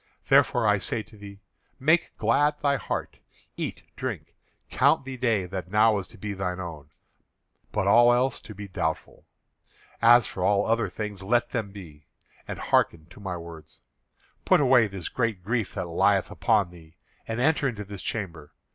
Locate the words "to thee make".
1.03-2.17